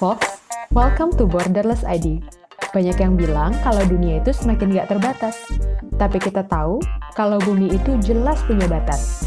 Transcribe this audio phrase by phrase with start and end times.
[0.00, 0.40] Fox,
[0.72, 2.24] welcome to Borderless ID.
[2.72, 5.36] Banyak yang bilang kalau dunia itu semakin gak terbatas.
[6.00, 6.80] Tapi kita tahu
[7.12, 9.20] kalau bumi itu jelas punya batas.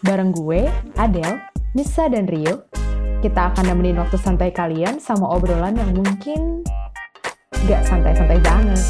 [0.00, 0.64] Bareng gue,
[0.96, 1.44] Adele,
[1.76, 2.64] Nisa, dan Rio,
[3.20, 6.64] kita akan nemenin waktu santai kalian sama obrolan yang mungkin
[7.68, 8.80] gak santai-santai banget.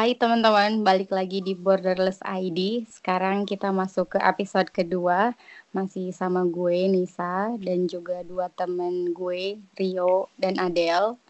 [0.00, 2.88] Hai teman-teman, balik lagi di Borderless ID.
[2.88, 5.36] Sekarang kita masuk ke episode kedua.
[5.76, 11.20] Masih sama gue, Nisa, dan juga dua temen gue, Rio dan Adele.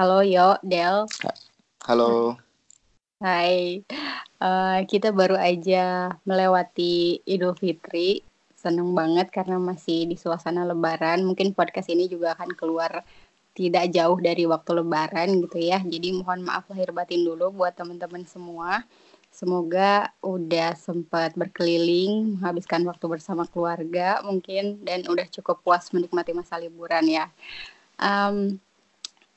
[0.00, 1.04] Halo Yo, Del.
[1.84, 2.40] Halo.
[3.20, 3.84] Hai.
[4.40, 8.24] Uh, kita baru aja melewati Idul Fitri.
[8.56, 11.20] Seneng banget karena masih di suasana lebaran.
[11.20, 13.04] Mungkin podcast ini juga akan keluar
[13.60, 15.84] tidak jauh dari waktu lebaran gitu ya.
[15.84, 18.88] Jadi mohon maaf lahir batin dulu buat teman-teman semua.
[19.28, 26.56] Semoga udah sempat berkeliling, menghabiskan waktu bersama keluarga mungkin dan udah cukup puas menikmati masa
[26.56, 27.28] liburan ya.
[28.00, 28.56] Um,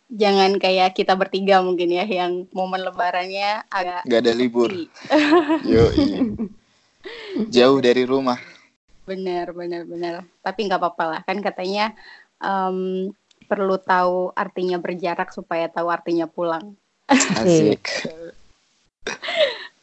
[0.08, 4.72] jangan kayak kita bertiga mungkin ya yang momen lebarannya agak Gak ada libur.
[5.68, 5.84] Yo,
[7.52, 8.40] jauh dari rumah.
[9.04, 10.24] Bener, bener, bener.
[10.40, 11.22] Tapi nggak apa-apa lah.
[11.28, 11.92] Kan katanya
[12.40, 13.12] um,
[13.54, 16.74] perlu tahu artinya berjarak supaya tahu artinya pulang.
[17.06, 17.86] Asik.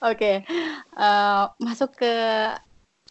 [0.01, 0.37] Oke, okay.
[0.99, 2.15] uh, masuk ke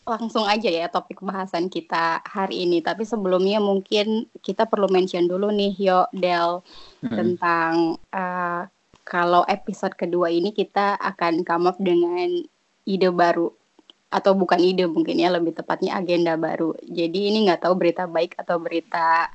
[0.10, 2.82] langsung aja ya topik bahasan kita hari ini.
[2.84, 6.66] Tapi sebelumnya mungkin kita perlu mention dulu nih, Yo Del,
[7.06, 7.14] hmm.
[7.14, 8.66] tentang uh,
[9.06, 12.42] kalau episode kedua ini kita akan come up dengan
[12.90, 13.54] ide baru
[14.10, 16.74] atau bukan ide mungkin ya lebih tepatnya agenda baru.
[16.82, 19.30] Jadi ini nggak tahu berita baik atau berita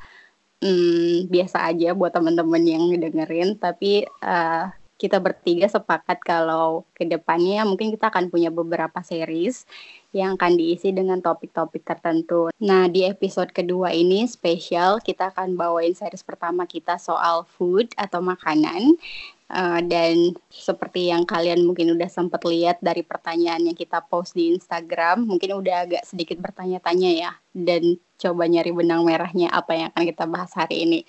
[0.65, 3.61] hmm, biasa aja buat teman-teman yang dengerin.
[3.61, 9.69] Tapi uh, kita bertiga sepakat kalau ke depannya mungkin kita akan punya beberapa series
[10.15, 12.49] yang akan diisi dengan topik-topik tertentu.
[12.63, 18.25] Nah, di episode kedua ini spesial kita akan bawain series pertama kita soal food atau
[18.25, 18.97] makanan.
[19.45, 24.51] Uh, dan seperti yang kalian mungkin udah sempat lihat dari pertanyaan yang kita post di
[24.57, 30.05] Instagram, mungkin udah agak sedikit bertanya-tanya ya, dan coba nyari benang merahnya apa yang akan
[30.09, 31.01] kita bahas hari ini.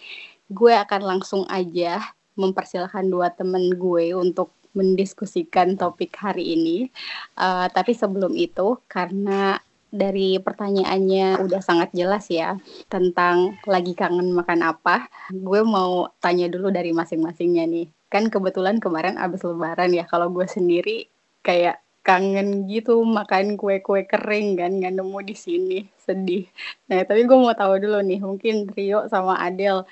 [0.51, 2.03] Gue akan langsung aja
[2.35, 6.91] mempersilahkan dua temen gue untuk mendiskusikan topik hari ini.
[7.39, 9.55] Uh, tapi sebelum itu, karena
[9.95, 12.59] dari pertanyaannya udah sangat jelas ya
[12.91, 17.87] tentang lagi kangen makan apa, gue mau tanya dulu dari masing-masingnya nih.
[18.11, 21.07] Kan kebetulan kemarin abis lebaran ya, kalau gue sendiri
[21.39, 26.45] kayak kangen gitu makan kue-kue kering kan nggak nemu di sini sedih.
[26.85, 29.89] Nah tapi gue mau tahu dulu nih mungkin Rio sama Adele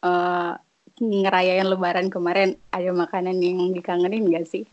[0.00, 0.56] uh,
[1.00, 4.64] ngerayain lebaran kemarin ada makanan yang dikangenin gak sih?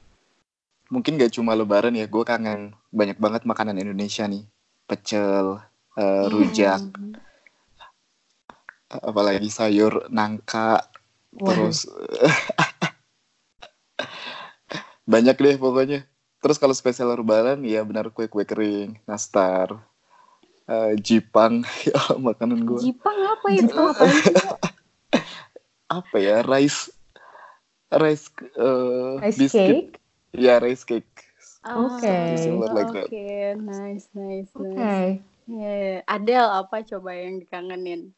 [0.91, 4.43] Mungkin gak cuma lebaran ya, gue kangen banyak banget makanan Indonesia nih.
[4.87, 5.59] Pecel,
[5.99, 7.19] uh, rujak, hmm.
[8.87, 10.79] apalagi sayur nangka,
[11.35, 11.51] wow.
[11.51, 11.91] terus
[15.11, 16.07] banyak deh pokoknya.
[16.37, 19.81] Terus kalau spesial lebaran ya benar kue-kue kering, nastar,
[20.69, 22.79] uh, jipang, ya makanan gue.
[22.81, 23.73] Jipang apa itu?
[23.73, 24.05] apa
[25.87, 26.91] apa ya rice
[27.95, 28.27] rice
[28.59, 29.55] uh, rice biscuit.
[29.55, 29.91] cake
[30.35, 31.07] ya rice cake
[31.63, 32.35] oke okay.
[32.75, 33.55] like oke okay.
[33.55, 35.23] nice nice nice okay.
[35.47, 36.03] yeah.
[36.11, 38.11] Adele apa coba yang dikangenin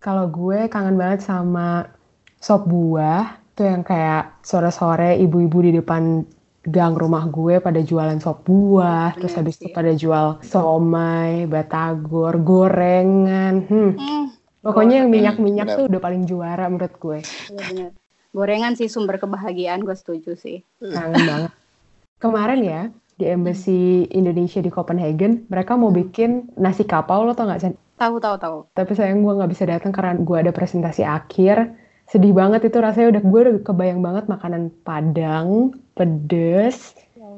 [0.00, 1.92] kalau gue kangen banget sama
[2.40, 6.24] sop buah tuh yang kayak sore-sore ibu-ibu di depan
[6.60, 13.64] gang rumah gue pada jualan sop buah, terus habis itu pada jual somai, batagor, gorengan.
[13.64, 13.92] Hmm.
[13.96, 14.24] Mm,
[14.60, 17.18] Pokoknya yang minyak-minyak tuh udah paling juara menurut gue.
[17.48, 17.90] Iya benar.
[18.30, 20.60] Gorengan sih sumber kebahagiaan, gue setuju sih.
[20.78, 21.52] Kangen banget.
[22.20, 22.82] Kemarin ya,
[23.16, 27.72] di Embassy Indonesia di Copenhagen, mereka mau bikin nasi kapau, lo tau gak?
[27.96, 28.58] Tahu, tahu, tahu.
[28.76, 31.72] Tapi sayang gue gak bisa datang karena gue ada presentasi akhir.
[32.10, 37.30] Sedih banget itu rasanya udah gue udah kebayang banget makanan Padang, pedes, ya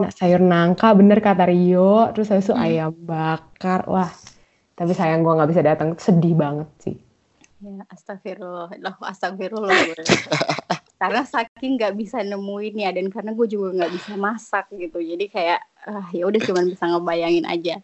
[0.00, 2.64] Nah, sayur nangka bener kata Rio, terus habis itu hmm.
[2.64, 4.12] ayam bakar, wah.
[4.76, 6.96] Tapi sayang gue nggak bisa datang sedih banget sih.
[7.60, 9.76] Ya astagfirullah loh astagfirullah.
[9.92, 10.04] Gue
[11.00, 15.00] karena saking nggak bisa nemuin ya dan karena gue juga nggak bisa masak gitu.
[15.04, 17.76] Jadi kayak uh, ya udah cuma bisa ngebayangin aja.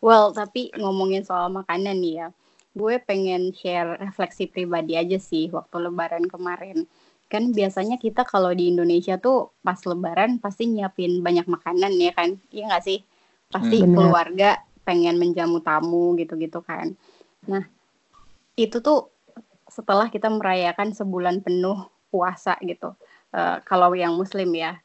[0.00, 2.28] Well tapi ngomongin soal makanan nih ya
[2.78, 6.86] gue pengen share refleksi pribadi aja sih waktu lebaran kemarin
[7.28, 12.38] kan biasanya kita kalau di Indonesia tuh pas lebaran pasti nyiapin banyak makanan ya kan
[12.54, 13.02] iya nggak sih
[13.50, 16.96] pasti hmm, keluarga pengen menjamu tamu gitu-gitu kan.
[17.44, 17.68] Nah,
[18.56, 19.12] itu tuh
[19.68, 22.96] setelah kita merayakan sebulan penuh puasa gitu.
[23.28, 24.80] Uh, kalau yang muslim ya.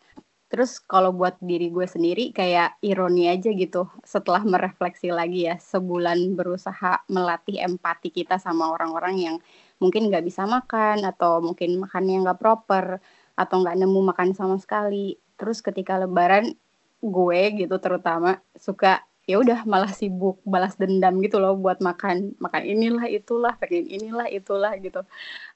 [0.54, 6.38] Terus kalau buat diri gue sendiri kayak ironi aja gitu setelah merefleksi lagi ya sebulan
[6.38, 9.36] berusaha melatih empati kita sama orang-orang yang
[9.82, 13.02] mungkin nggak bisa makan atau mungkin makannya nggak proper
[13.34, 15.18] atau nggak nemu makan sama sekali.
[15.42, 16.54] Terus ketika lebaran
[17.02, 22.62] gue gitu terutama suka ya udah malah sibuk balas dendam gitu loh buat makan makan
[22.68, 25.00] inilah itulah pengen inilah itulah gitu.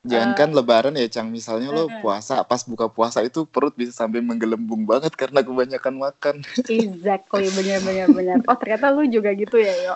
[0.08, 3.75] Jangan kan uh, lebaran ya cang misalnya uh, lo puasa pas buka puasa itu perut
[3.75, 6.36] bisa sampai menggelembung banget karena kebanyakan makan.
[6.64, 8.38] Exactly bener bener bener.
[8.48, 9.96] Oh ternyata lu juga gitu ya yo?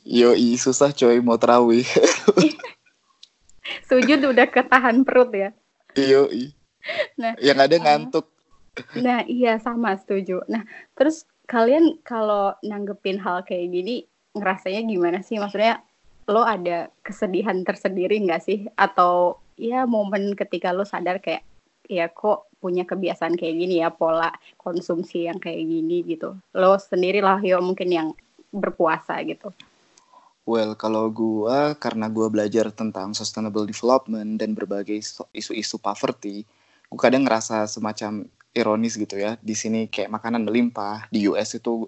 [0.00, 1.84] Yo i susah coy mau terawih.
[3.84, 5.52] Sujud udah ketahan perut ya?
[5.92, 6.56] Yo i
[7.20, 8.32] nah yang ada ngantuk.
[8.96, 10.40] Nah iya sama setuju.
[10.48, 10.64] Nah
[10.96, 14.06] terus kalian kalau nanggepin hal kayak gini
[14.38, 15.42] ngerasanya gimana sih?
[15.42, 15.82] Maksudnya
[16.30, 18.70] lo ada kesedihan tersendiri nggak sih?
[18.78, 21.42] Atau ya momen ketika lo sadar kayak
[21.90, 24.30] ya kok punya kebiasaan kayak gini ya pola
[24.62, 26.38] konsumsi yang kayak gini gitu.
[26.54, 28.08] Lo sendiri lah yo mungkin yang
[28.54, 29.50] berpuasa gitu.
[30.46, 35.02] Well, kalau gua karena gua belajar tentang sustainable development dan berbagai
[35.34, 36.46] isu-isu poverty,
[36.86, 39.36] gua kadang ngerasa semacam ironis gitu ya.
[39.40, 41.86] Di sini kayak makanan melimpah, di US itu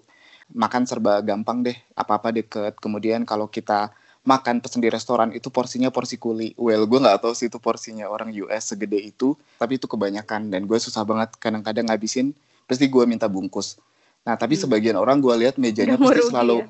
[0.53, 2.77] makan serba gampang deh, apa-apa deket.
[2.79, 3.91] Kemudian kalau kita
[4.23, 6.55] makan pesen di restoran itu porsinya porsi kuli.
[6.55, 10.63] Well, gue nggak tahu sih itu porsinya orang US segede itu, tapi itu kebanyakan dan
[10.63, 12.31] gue susah banget kadang-kadang ngabisin,
[12.63, 13.75] pasti gue minta bungkus.
[14.23, 14.63] Nah, tapi hmm.
[14.63, 16.63] sebagian orang gue lihat mejanya pasti selalu,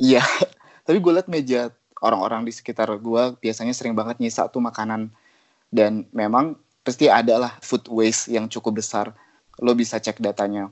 [0.00, 0.20] ya?
[0.20, 0.24] iya.
[0.88, 1.68] tapi gue lihat meja
[2.00, 5.12] orang-orang di sekitar gue biasanya sering banget nyisa tuh makanan
[5.72, 6.56] dan memang
[6.86, 9.10] pasti ada lah food waste yang cukup besar
[9.60, 10.68] lo bisa cek datanya.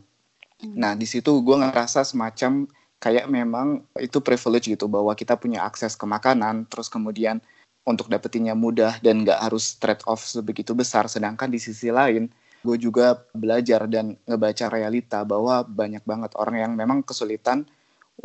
[0.60, 0.74] Hmm.
[0.76, 2.68] Nah di situ gue ngerasa semacam
[3.00, 7.40] kayak memang itu privilege gitu bahwa kita punya akses ke makanan, terus kemudian
[7.84, 11.04] untuk dapetinnya mudah dan nggak harus trade off sebegitu besar.
[11.08, 12.32] Sedangkan di sisi lain
[12.64, 17.68] gue juga belajar dan ngebaca realita bahwa banyak banget orang yang memang kesulitan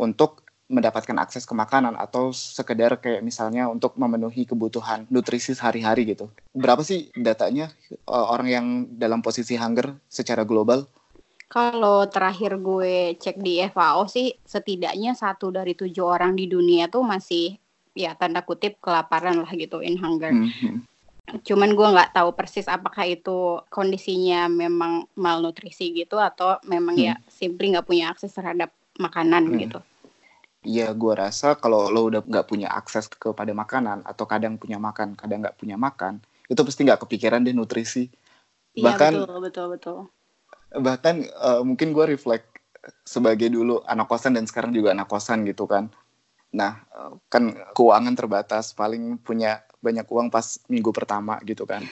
[0.00, 6.30] untuk mendapatkan akses ke makanan atau sekedar kayak misalnya untuk memenuhi kebutuhan nutrisi sehari-hari gitu.
[6.54, 7.74] Berapa sih datanya
[8.06, 10.86] uh, orang yang dalam posisi hunger secara global?
[11.50, 17.02] Kalau terakhir gue cek di FAO sih setidaknya satu dari tujuh orang di dunia tuh
[17.02, 17.58] masih
[17.90, 20.30] ya tanda kutip kelaparan lah gitu in hunger.
[20.30, 20.74] Mm -hmm.
[21.42, 27.02] Cuman gue nggak tahu persis apakah itu kondisinya memang malnutrisi gitu atau memang mm.
[27.02, 28.70] ya simply nggak punya akses terhadap
[29.02, 29.58] makanan mm.
[29.66, 29.80] gitu.
[30.60, 35.16] Iya, gue rasa kalau lo udah nggak punya akses kepada makanan atau kadang punya makan,
[35.16, 36.20] kadang nggak punya makan,
[36.52, 38.12] itu pasti nggak kepikiran deh nutrisi.
[38.76, 39.98] Iya, bahkan, betul, betul, betul.
[40.76, 42.60] Bahkan uh, mungkin gue reflect
[43.08, 45.88] sebagai dulu anak kosan dan sekarang juga anak kosan gitu kan.
[46.52, 51.88] Nah, uh, kan keuangan terbatas, paling punya banyak uang pas minggu pertama gitu kan.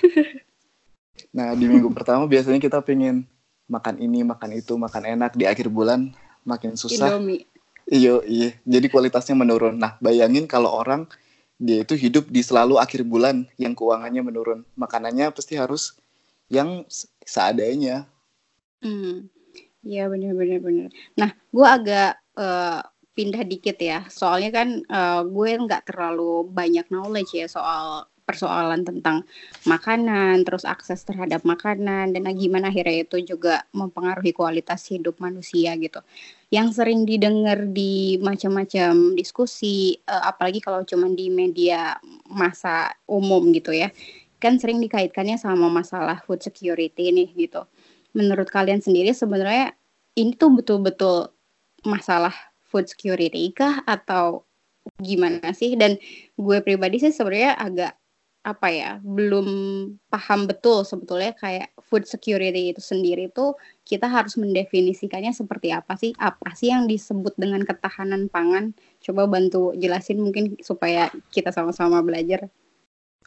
[1.36, 3.24] nah, di minggu pertama biasanya kita pengen
[3.64, 5.32] makan ini, makan itu, makan enak.
[5.32, 6.12] Di akhir bulan
[6.44, 7.16] makin susah.
[7.16, 7.48] Indomie
[7.88, 8.52] Iya, iya.
[8.68, 9.80] Jadi kualitasnya menurun.
[9.80, 11.08] Nah, bayangin kalau orang
[11.56, 14.60] dia itu hidup di selalu akhir bulan yang keuangannya menurun.
[14.76, 15.96] Makanannya pasti harus
[16.52, 16.84] yang
[17.24, 18.04] seadanya.
[18.84, 19.32] Hmm.
[19.80, 20.88] Iya benar benar benar.
[21.16, 22.84] Nah, gue agak uh,
[23.16, 24.04] pindah dikit ya.
[24.12, 29.24] Soalnya kan uh, gue nggak terlalu banyak knowledge ya soal persoalan tentang
[29.64, 36.04] makanan, terus akses terhadap makanan, dan gimana akhirnya itu juga mempengaruhi kualitas hidup manusia gitu.
[36.48, 43.76] Yang sering didengar di macam-macam diskusi, uh, apalagi kalau cuma di media masa umum gitu
[43.76, 43.92] ya,
[44.40, 47.68] kan sering dikaitkannya sama masalah food security nih gitu.
[48.16, 49.76] Menurut kalian sendiri sebenarnya
[50.16, 51.28] ini tuh betul-betul
[51.84, 52.32] masalah
[52.64, 54.48] food security kah atau
[54.96, 55.76] gimana sih?
[55.76, 56.00] Dan
[56.34, 57.92] gue pribadi sih sebenarnya agak
[58.46, 59.46] apa ya belum
[60.08, 63.52] paham betul sebetulnya kayak food security itu sendiri itu
[63.82, 66.14] kita harus mendefinisikannya seperti apa sih?
[66.16, 68.72] Apa sih yang disebut dengan ketahanan pangan?
[69.02, 72.46] Coba bantu jelasin mungkin supaya kita sama-sama belajar.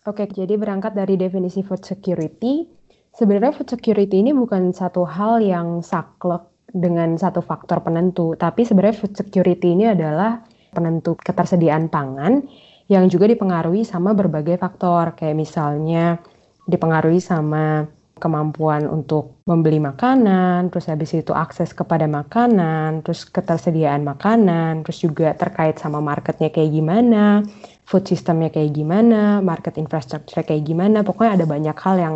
[0.07, 2.65] Oke jadi berangkat dari definisi food security
[3.13, 6.41] sebenarnya food security ini bukan satu hal yang saklek
[6.71, 10.41] dengan satu faktor penentu tapi sebenarnya food security ini adalah
[10.71, 12.47] penentu ketersediaan pangan
[12.91, 16.19] yang juga dipengaruhi sama berbagai faktor kayak misalnya
[16.67, 17.87] dipengaruhi sama
[18.21, 25.33] kemampuan untuk membeli makanan, terus habis itu akses kepada makanan, terus ketersediaan makanan, terus juga
[25.33, 27.41] terkait sama marketnya kayak gimana,
[27.89, 32.15] food systemnya kayak gimana, market infrastructure kayak gimana, pokoknya ada banyak hal yang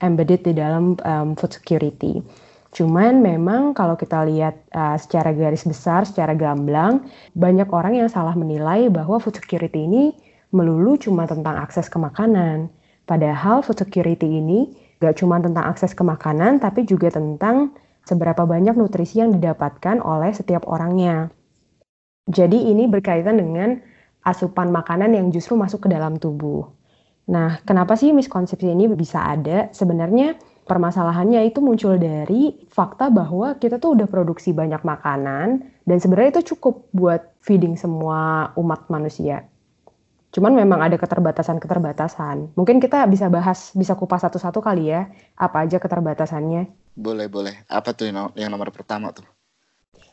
[0.00, 2.24] embedded di dalam um, food security.
[2.72, 7.04] Cuman memang kalau kita lihat uh, secara garis besar, secara gamblang,
[7.36, 10.16] banyak orang yang salah menilai bahwa food security ini
[10.56, 12.72] melulu cuma tentang akses ke makanan.
[13.04, 14.72] Padahal food security ini
[15.04, 17.76] gak cuma tentang akses ke makanan, tapi juga tentang
[18.08, 21.28] seberapa banyak nutrisi yang didapatkan oleh setiap orangnya.
[22.24, 23.84] Jadi ini berkaitan dengan
[24.24, 26.70] asupan makanan yang justru masuk ke dalam tubuh.
[27.28, 29.70] Nah, kenapa sih miskonsepsi ini bisa ada?
[29.74, 36.38] Sebenarnya permasalahannya itu muncul dari fakta bahwa kita tuh udah produksi banyak makanan dan sebenarnya
[36.38, 39.46] itu cukup buat feeding semua umat manusia.
[40.32, 42.56] Cuman memang ada keterbatasan-keterbatasan.
[42.56, 46.72] Mungkin kita bisa bahas, bisa kupas satu-satu kali ya, apa aja keterbatasannya.
[46.96, 47.68] Boleh, boleh.
[47.68, 49.28] Apa tuh yang nomor pertama tuh?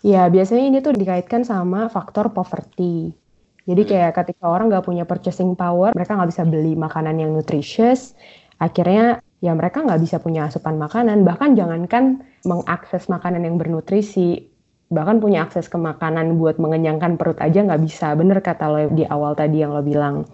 [0.04, 3.16] Ya, biasanya ini tuh dikaitkan sama faktor poverty.
[3.64, 3.90] Jadi hmm.
[3.96, 8.16] kayak ketika orang nggak punya purchasing power, mereka nggak bisa beli makanan yang nutritious,
[8.60, 11.24] akhirnya ya mereka nggak bisa punya asupan makanan.
[11.24, 14.52] Bahkan jangankan mengakses makanan yang bernutrisi,
[14.92, 18.14] bahkan punya akses ke makanan buat mengenyangkan perut aja nggak bisa.
[18.16, 20.28] Bener kata lo di awal tadi yang lo bilang.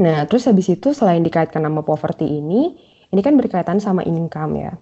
[0.00, 2.76] Nah terus habis itu selain dikaitkan sama poverty ini
[3.10, 4.72] ini kan berkaitan sama income ya.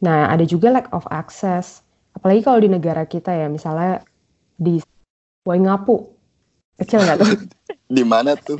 [0.00, 1.84] Nah ada juga lack of access.
[2.16, 4.00] Apalagi kalau di negara kita ya misalnya
[4.56, 4.80] di
[5.44, 6.12] Waingapu.
[6.80, 7.30] Kecil nggak tuh?
[7.92, 8.56] Di mana tuh?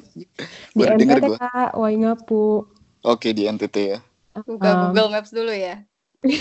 [0.76, 2.68] Di NTT kak Waingapu.
[3.00, 3.98] Oke di NTT ya
[4.40, 5.84] buka um, Google Maps dulu ya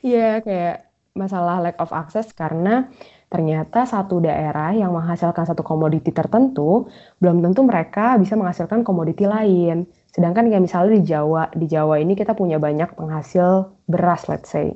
[0.00, 0.76] Iya, kayak
[1.12, 2.88] masalah lack of access karena
[3.30, 6.90] ternyata satu daerah yang menghasilkan satu komoditi tertentu
[7.22, 9.86] belum tentu mereka bisa menghasilkan komoditi lain.
[10.10, 14.74] Sedangkan kayak misalnya di Jawa, di Jawa ini kita punya banyak penghasil beras, let's say.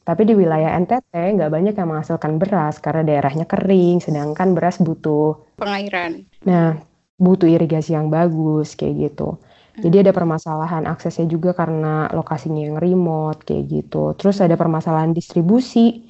[0.00, 5.36] Tapi di wilayah NTT nggak banyak yang menghasilkan beras karena daerahnya kering, sedangkan beras butuh
[5.60, 6.24] pengairan.
[6.48, 6.80] Nah,
[7.20, 9.36] butuh irigasi yang bagus kayak gitu.
[9.80, 14.12] Jadi ada permasalahan aksesnya juga karena lokasinya yang remote kayak gitu.
[14.14, 16.04] Terus ada permasalahan distribusi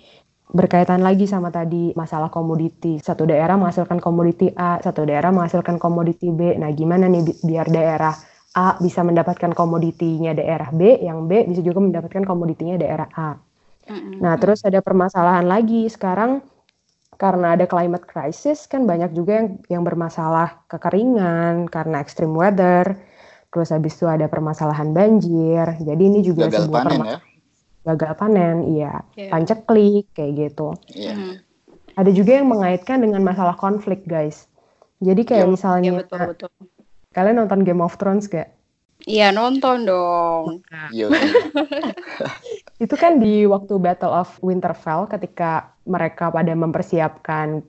[0.51, 2.99] berkaitan lagi sama tadi masalah komoditi.
[2.99, 6.59] Satu daerah menghasilkan komoditi A, satu daerah menghasilkan komoditi B.
[6.59, 8.15] Nah, gimana nih bi biar daerah
[8.59, 13.31] A bisa mendapatkan komoditinya daerah B, yang B bisa juga mendapatkan komoditinya daerah A.
[14.23, 16.43] Nah, terus ada permasalahan lagi sekarang
[17.21, 22.97] karena ada climate crisis kan banyak juga yang yang bermasalah kekeringan karena extreme weather
[23.51, 25.67] terus habis itu ada permasalahan banjir.
[25.83, 27.19] Jadi ini juga gagal sebuah panen ya.
[27.81, 28.93] Gagal panen, iya.
[29.19, 29.31] Yeah.
[29.35, 30.79] Panceklik kayak gitu.
[30.95, 31.19] Yeah.
[31.19, 31.35] Hmm.
[31.99, 34.47] Ada juga yang mengaitkan dengan masalah konflik, guys.
[35.03, 36.51] Jadi kayak yeah, misalnya yeah, betul, betul.
[37.11, 38.55] Kalian nonton Game of Thrones gak?
[39.09, 40.63] Iya, nonton dong.
[40.95, 41.11] Iya.
[42.85, 47.65] itu kan di waktu Battle of Winterfell ketika mereka pada mempersiapkan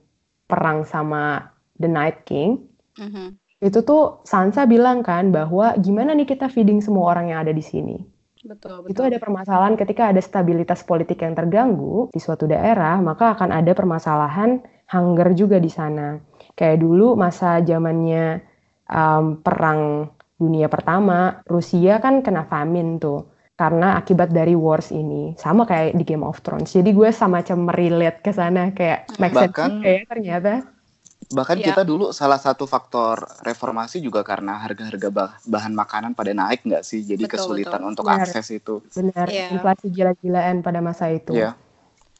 [0.46, 2.62] perang sama The Night King.
[3.00, 7.46] Mm -hmm itu tuh Sansa bilang kan bahwa gimana nih kita feeding semua orang yang
[7.46, 7.96] ada di sini.
[8.42, 8.90] Betul, betul.
[8.90, 13.70] Itu ada permasalahan ketika ada stabilitas politik yang terganggu di suatu daerah, maka akan ada
[13.70, 14.58] permasalahan
[14.90, 16.18] hunger juga di sana.
[16.58, 18.42] Kayak dulu masa zamannya
[18.90, 20.10] um, perang
[20.42, 26.02] dunia pertama, Rusia kan kena famine tuh karena akibat dari wars ini sama kayak di
[26.02, 26.74] Game of Thrones.
[26.74, 30.66] Jadi gue sama macam merelate ke sana kayak make sense kayak ternyata
[31.30, 31.70] Bahkan ya.
[31.70, 37.06] kita dulu salah satu faktor reformasi juga karena harga-harga bahan makanan pada naik nggak sih?
[37.06, 37.90] Jadi betul, kesulitan betul.
[37.94, 38.26] untuk Benar.
[38.26, 38.82] akses itu.
[38.90, 39.46] Benar, ya.
[39.54, 41.36] inflasi gila-gilaan pada masa itu.
[41.36, 41.54] Ya.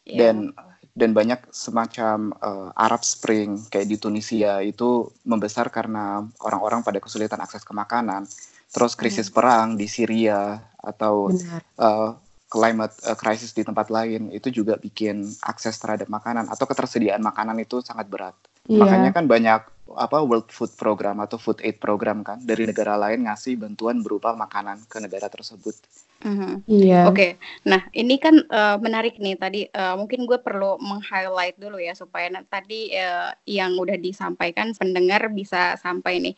[0.06, 0.18] ya.
[0.30, 0.54] Dan
[0.92, 7.40] dan banyak semacam uh, Arab Spring kayak di Tunisia itu membesar karena orang-orang pada kesulitan
[7.40, 8.28] akses ke makanan.
[8.72, 9.36] Terus krisis hmm.
[9.36, 11.32] perang di Syria atau
[11.80, 12.10] uh,
[12.52, 17.56] climate uh, crisis di tempat lain itu juga bikin akses terhadap makanan atau ketersediaan makanan
[17.64, 18.36] itu sangat berat.
[18.70, 18.86] Yeah.
[18.86, 19.60] Makanya kan banyak
[19.92, 24.32] apa World Food Program atau Food Aid Program kan dari negara lain ngasih bantuan berupa
[24.32, 25.76] makanan ke negara tersebut.
[26.22, 26.52] Mm-hmm.
[26.70, 27.00] Iya.
[27.10, 27.30] Oke, okay.
[27.66, 32.30] nah ini kan uh, menarik nih tadi uh, mungkin gue perlu meng-highlight dulu ya supaya
[32.46, 36.36] tadi uh, yang udah disampaikan pendengar bisa sampai nih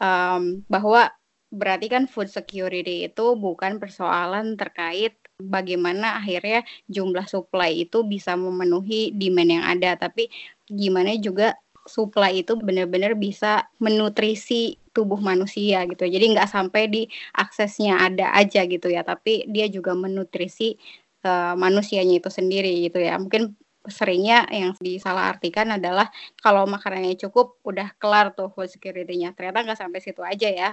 [0.00, 1.12] um, bahwa
[1.52, 9.12] berarti kan food security itu bukan persoalan terkait bagaimana akhirnya jumlah supply itu bisa memenuhi
[9.12, 10.32] demand yang ada, tapi
[10.64, 11.54] gimana juga
[11.86, 16.04] supply itu benar-benar bisa menutrisi tubuh manusia gitu.
[16.04, 17.02] Jadi nggak sampai di
[17.36, 20.74] aksesnya ada aja gitu ya, tapi dia juga menutrisi
[21.22, 23.16] uh, manusianya itu sendiri gitu ya.
[23.20, 23.54] Mungkin
[23.86, 26.10] seringnya yang disalahartikan adalah
[26.42, 29.36] kalau makanannya cukup udah kelar tuh food security-nya.
[29.36, 30.70] Ternyata nggak sampai situ aja ya.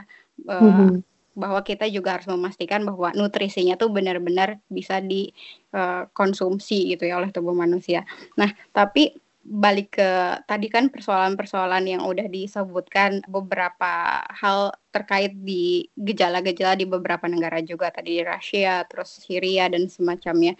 [0.49, 0.91] Uh, mm -hmm.
[1.33, 7.33] Bahwa kita juga harus memastikan bahwa nutrisinya tuh benar-benar bisa dikonsumsi uh, gitu ya oleh
[7.33, 8.05] tubuh manusia.
[8.37, 10.09] Nah, tapi balik ke
[10.47, 17.91] tadi kan persoalan-persoalan yang udah disebutkan beberapa hal terkait di gejala-gejala di beberapa negara juga
[17.91, 20.55] tadi di Rusia, terus Syria dan semacamnya.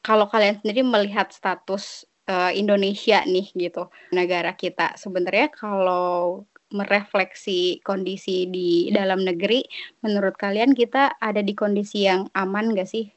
[0.00, 8.46] Kalau kalian sendiri melihat status uh, Indonesia nih gitu, negara kita sebenarnya kalau merefleksi kondisi
[8.46, 9.66] di dalam negeri,
[10.06, 13.10] menurut kalian kita ada di kondisi yang aman gak sih?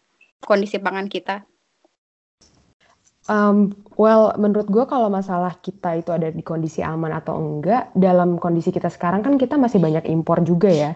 [0.43, 1.47] kondisi pangan kita?
[3.31, 8.35] Um, well, menurut gue kalau masalah kita itu ada di kondisi aman atau enggak, dalam
[8.35, 10.91] kondisi kita sekarang kan kita masih banyak impor juga ya.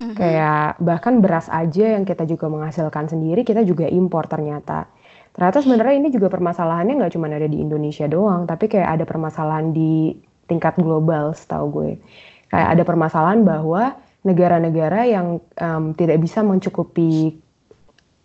[0.00, 0.16] Mm-hmm.
[0.18, 4.90] Kayak bahkan beras aja yang kita juga menghasilkan sendiri, kita juga impor ternyata.
[5.30, 9.70] Ternyata sebenarnya ini juga permasalahannya nggak cuma ada di Indonesia doang, tapi kayak ada permasalahan
[9.70, 10.18] di
[10.50, 11.90] tingkat global setahu gue.
[12.50, 13.94] Kayak ada permasalahan bahwa
[14.26, 17.38] negara-negara yang um, tidak bisa mencukupi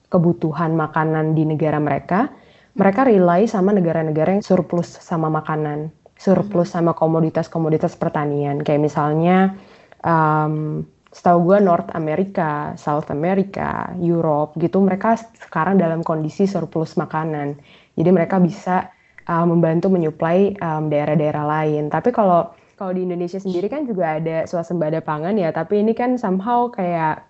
[0.09, 2.33] kebutuhan makanan di negara mereka,
[2.75, 5.89] mereka rely sama negara-negara yang surplus sama makanan,
[6.19, 8.59] surplus sama komoditas-komoditas pertanian.
[8.59, 9.55] Kayak misalnya,
[10.03, 10.83] um,
[11.15, 17.55] setahu gue North America, South America, Europe gitu, mereka sekarang dalam kondisi surplus makanan.
[17.95, 18.91] Jadi mereka bisa
[19.31, 21.87] uh, membantu menyuplai um, daerah-daerah lain.
[21.87, 26.19] Tapi kalau kalau di Indonesia sendiri kan juga ada swasembada pangan ya, tapi ini kan
[26.19, 27.23] somehow kayak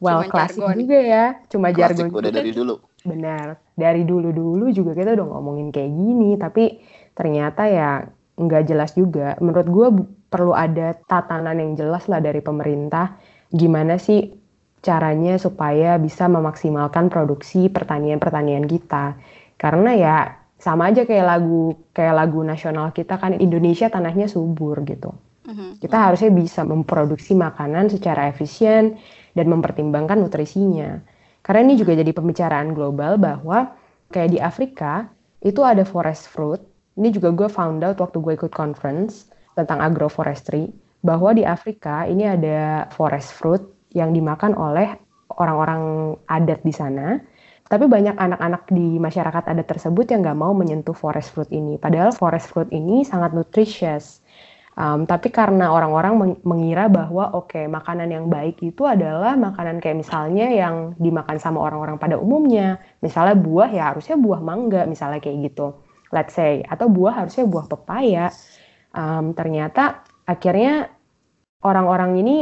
[0.00, 2.08] well klasik juga ya, cuma jargon.
[2.08, 2.80] udah dari dulu.
[3.00, 6.84] Benar dari dulu-dulu juga kita udah ngomongin kayak gini, tapi
[7.16, 8.04] ternyata ya
[8.36, 9.40] nggak jelas juga.
[9.40, 9.88] Menurut gue
[10.28, 13.16] perlu ada tatanan yang jelas lah dari pemerintah,
[13.48, 14.36] gimana sih
[14.84, 19.16] caranya supaya bisa memaksimalkan produksi pertanian-pertanian kita.
[19.56, 20.16] Karena ya
[20.60, 25.16] sama aja kayak lagu kayak lagu nasional kita kan Indonesia tanahnya subur gitu.
[25.48, 25.80] Mm-hmm.
[25.80, 29.00] Kita harusnya bisa memproduksi makanan secara efisien
[29.34, 31.00] dan mempertimbangkan nutrisinya.
[31.40, 33.72] Karena ini juga jadi pembicaraan global bahwa
[34.12, 35.08] kayak di Afrika
[35.40, 36.60] itu ada forest fruit.
[37.00, 40.68] Ini juga gue found out waktu gue ikut conference tentang agroforestry
[41.00, 43.64] bahwa di Afrika ini ada forest fruit
[43.96, 44.94] yang dimakan oleh
[45.40, 47.16] orang-orang adat di sana.
[47.70, 51.78] Tapi banyak anak-anak di masyarakat adat tersebut yang nggak mau menyentuh forest fruit ini.
[51.78, 54.18] Padahal forest fruit ini sangat nutritious
[54.80, 60.00] Um, tapi karena orang-orang mengira bahwa oke okay, makanan yang baik itu adalah makanan kayak
[60.00, 62.80] misalnya yang dimakan sama orang-orang pada umumnya.
[63.04, 65.76] Misalnya buah ya harusnya buah mangga misalnya kayak gitu.
[66.08, 68.32] Let's say atau buah harusnya buah pepaya.
[68.96, 70.88] Um, ternyata akhirnya
[71.60, 72.36] orang-orang ini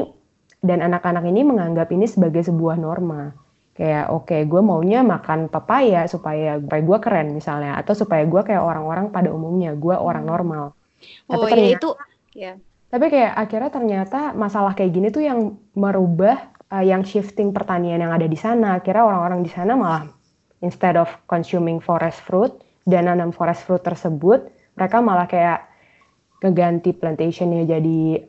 [0.62, 3.35] dan anak-anak ini menganggap ini sebagai sebuah norma.
[3.74, 8.42] Kayak oke okay, gue maunya makan pepaya supaya supaya gue keren misalnya atau supaya gue
[8.46, 10.79] kayak orang-orang pada umumnya gue orang normal.
[11.27, 11.90] Oh Tapi ternyata, ya itu
[12.38, 12.55] Ya.
[12.88, 18.14] Tapi kayak akhirnya ternyata masalah kayak gini tuh yang merubah uh, yang shifting pertanian yang
[18.14, 18.79] ada di sana.
[18.79, 20.07] Akhirnya orang-orang di sana malah
[20.62, 22.55] instead of consuming forest fruit
[22.87, 24.46] dan nanam forest fruit tersebut,
[24.79, 25.66] mereka malah kayak
[26.38, 28.22] keganti plantationnya jadi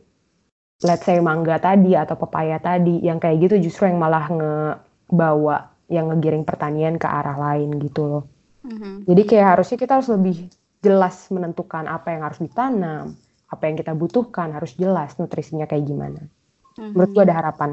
[0.81, 6.09] let's say mangga tadi atau pepaya tadi yang kayak gitu justru yang malah ngebawa yang
[6.09, 8.23] ngegiring pertanian ke arah lain gitu loh.
[8.65, 9.07] Mm-hmm.
[9.07, 10.37] Jadi kayak harusnya kita harus lebih
[10.79, 13.17] jelas menentukan apa yang harus ditanam,
[13.49, 16.21] apa yang kita butuhkan harus jelas nutrisinya kayak gimana.
[16.77, 16.93] Mm-hmm.
[16.93, 17.69] Menurut gue ada harapan.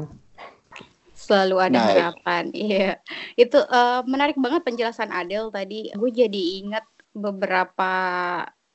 [1.17, 2.97] Selalu ada nah, harapan, iya.
[3.37, 5.93] Itu uh, menarik banget penjelasan Adel tadi.
[5.93, 7.93] Gue jadi ingat beberapa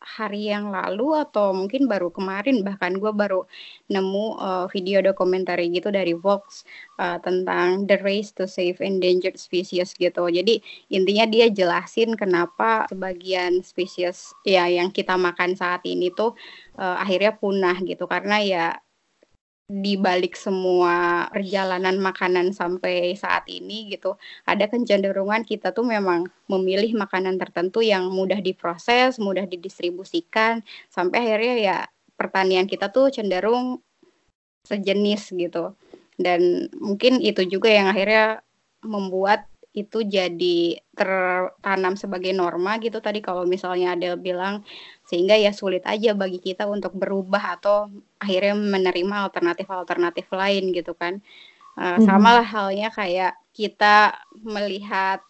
[0.03, 3.47] hari yang lalu atau mungkin baru kemarin bahkan gue baru
[3.89, 6.67] nemu uh, video dokumenter gitu dari Vox
[6.99, 10.29] uh, tentang the race to save endangered species gitu.
[10.29, 10.61] Jadi
[10.93, 16.35] intinya dia jelasin kenapa sebagian spesies ya yang kita makan saat ini tuh
[16.77, 18.67] uh, akhirnya punah gitu karena ya
[19.71, 26.93] di balik semua perjalanan makanan sampai saat ini gitu ada kecenderungan kita tuh memang memilih
[26.99, 30.61] makanan tertentu yang mudah diproses, mudah didistribusikan
[30.93, 31.79] sampai akhirnya ya
[32.19, 33.81] pertanian kita tuh cenderung
[34.67, 35.75] sejenis gitu.
[36.21, 38.45] Dan mungkin itu juga yang akhirnya
[38.85, 44.61] membuat itu jadi tertanam sebagai norma gitu tadi kalau misalnya ada bilang
[45.09, 47.89] sehingga ya sulit aja bagi kita untuk berubah atau
[48.21, 51.25] akhirnya menerima alternatif-alternatif lain gitu kan.
[51.73, 52.05] Uh, hmm.
[52.05, 54.13] sama lah halnya kayak kita
[54.45, 55.25] melihat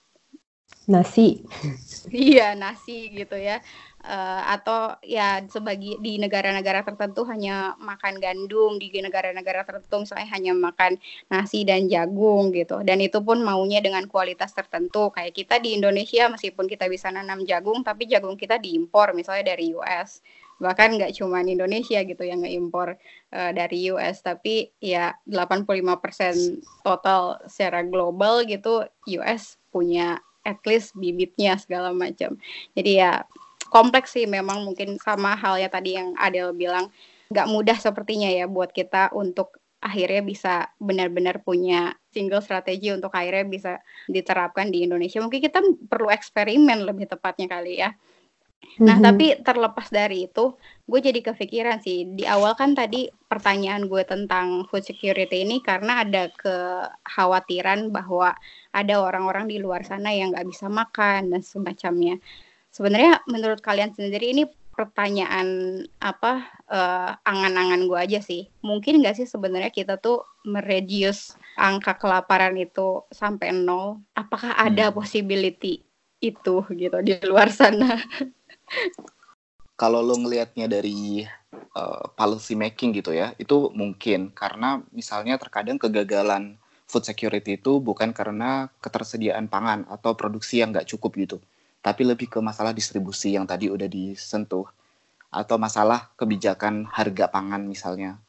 [0.90, 1.42] nasi.
[2.10, 3.62] Iya nasi gitu ya
[4.04, 10.52] uh, atau ya sebagai di negara-negara tertentu hanya makan gandum di negara-negara tertentu misalnya hanya
[10.54, 10.98] makan
[11.30, 12.82] nasi dan jagung gitu.
[12.82, 15.10] Dan itu pun maunya dengan kualitas tertentu.
[15.14, 19.74] Kayak kita di Indonesia meskipun kita bisa nanam jagung tapi jagung kita diimpor misalnya dari
[19.74, 20.22] US
[20.62, 22.94] bahkan nggak cuma Indonesia gitu yang ngeimpor
[23.34, 28.86] uh, dari US tapi ya 85% total secara global gitu
[29.18, 32.38] US punya at least bibitnya segala macam.
[32.74, 33.26] Jadi ya
[33.72, 36.92] kompleks sih memang mungkin sama hal ya tadi yang Adel bilang
[37.32, 43.48] nggak mudah sepertinya ya buat kita untuk akhirnya bisa benar-benar punya single strategi untuk akhirnya
[43.48, 43.72] bisa
[44.06, 45.18] diterapkan di Indonesia.
[45.18, 45.58] Mungkin kita
[45.90, 47.90] perlu eksperimen lebih tepatnya kali ya.
[48.78, 49.04] Nah, mm-hmm.
[49.04, 50.54] tapi terlepas dari itu,
[50.86, 52.08] gue jadi kepikiran sih.
[52.14, 58.32] Di awal kan tadi pertanyaan gue tentang food security ini karena ada kekhawatiran bahwa
[58.70, 62.22] ada orang-orang di luar sana yang nggak bisa makan dan semacamnya.
[62.72, 68.48] Sebenarnya menurut kalian sendiri ini pertanyaan apa uh, angan-angan gue aja sih.
[68.64, 74.00] Mungkin nggak sih sebenarnya kita tuh mereduce angka kelaparan itu sampai nol?
[74.16, 74.96] Apakah ada hmm.
[74.96, 75.84] possibility
[76.24, 78.00] itu gitu di luar sana?
[79.80, 81.26] Kalau lo ngelihatnya dari
[81.76, 86.56] uh, policy making gitu ya, itu mungkin karena misalnya terkadang kegagalan
[86.86, 91.36] food security itu bukan karena ketersediaan pangan atau produksi yang nggak cukup gitu,
[91.82, 94.64] tapi lebih ke masalah distribusi yang tadi udah disentuh
[95.32, 98.22] atau masalah kebijakan harga pangan misalnya.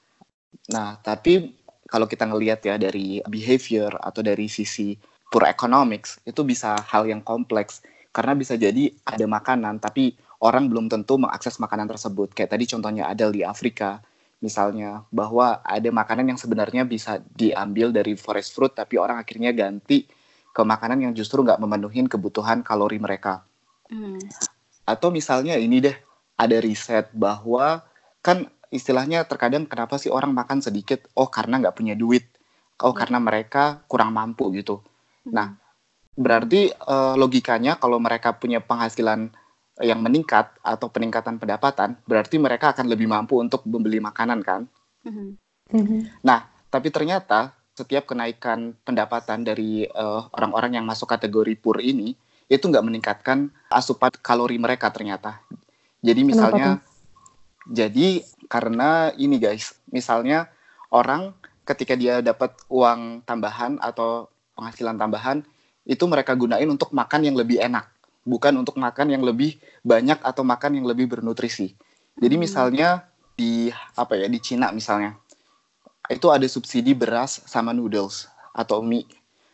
[0.73, 1.53] Nah, tapi
[1.85, 4.97] kalau kita ngelihat ya dari behavior atau dari sisi
[5.29, 10.91] pure economics itu bisa hal yang kompleks karena bisa jadi ada makanan tapi orang belum
[10.91, 12.35] tentu mengakses makanan tersebut.
[12.35, 14.03] Kayak tadi contohnya ada di Afrika,
[14.43, 20.03] misalnya bahwa ada makanan yang sebenarnya bisa diambil dari forest fruit, tapi orang akhirnya ganti
[20.53, 23.41] ke makanan yang justru nggak memenuhi kebutuhan kalori mereka.
[23.89, 24.21] Hmm.
[24.85, 25.97] Atau misalnya ini deh,
[26.37, 27.81] ada riset bahwa
[28.21, 31.09] kan istilahnya terkadang kenapa sih orang makan sedikit?
[31.17, 32.29] Oh karena nggak punya duit.
[32.79, 32.99] Oh hmm.
[33.01, 34.85] karena mereka kurang mampu gitu.
[35.25, 35.33] Hmm.
[35.33, 35.47] Nah
[36.13, 39.33] berarti uh, logikanya kalau mereka punya penghasilan
[39.81, 44.69] yang meningkat atau peningkatan pendapatan, berarti mereka akan lebih mampu untuk membeli makanan kan.
[45.01, 46.21] Mm-hmm.
[46.21, 52.13] Nah, tapi ternyata setiap kenaikan pendapatan dari uh, orang-orang yang masuk kategori pur ini
[52.45, 55.41] itu nggak meningkatkan asupan kalori mereka ternyata.
[56.03, 56.83] Jadi misalnya,
[57.65, 60.51] jadi karena ini guys, misalnya
[60.93, 61.33] orang
[61.65, 65.41] ketika dia dapat uang tambahan atau penghasilan tambahan
[65.87, 67.89] itu mereka gunain untuk makan yang lebih enak
[68.23, 71.75] bukan untuk makan yang lebih banyak atau makan yang lebih bernutrisi.
[72.15, 72.43] Jadi hmm.
[72.43, 72.89] misalnya
[73.33, 75.17] di apa ya di Cina misalnya
[76.11, 79.07] itu ada subsidi beras sama noodles atau mie.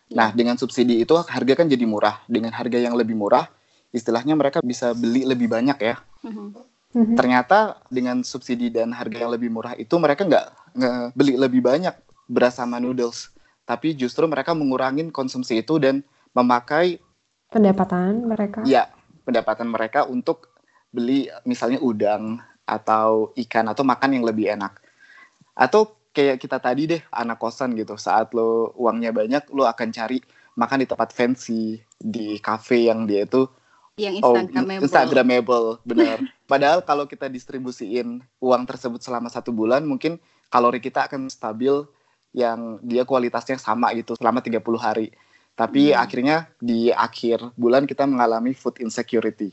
[0.10, 2.22] Nah dengan subsidi itu harga kan jadi murah.
[2.26, 3.46] Dengan harga yang lebih murah,
[3.94, 5.96] istilahnya mereka bisa beli lebih banyak ya.
[6.26, 6.54] Hmm.
[6.90, 10.46] Ternyata dengan subsidi dan harga yang lebih murah itu mereka nggak
[11.14, 11.94] beli lebih banyak
[12.30, 13.34] beras sama noodles,
[13.66, 16.02] tapi justru mereka mengurangi konsumsi itu dan
[16.34, 17.02] memakai
[17.50, 18.90] pendapatan mereka Iya,
[19.26, 20.54] pendapatan mereka untuk
[20.90, 24.78] beli misalnya udang atau ikan atau makan yang lebih enak
[25.58, 30.20] atau kayak kita tadi deh anak kosan gitu saat lo uangnya banyak lo akan cari
[30.60, 33.48] makan di tempat fancy di cafe yang dia itu
[33.96, 36.18] yang instagramable, oh, instagramable benar
[36.52, 40.20] padahal kalau kita distribusiin uang tersebut selama satu bulan mungkin
[40.52, 41.88] kalori kita akan stabil
[42.36, 45.16] yang dia kualitasnya sama gitu selama 30 hari
[45.60, 46.00] tapi hmm.
[46.00, 49.52] akhirnya di akhir bulan kita mengalami food insecurity.